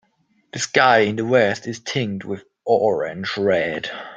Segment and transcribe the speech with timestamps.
[0.53, 3.91] The sky in the west is tinged with orange red.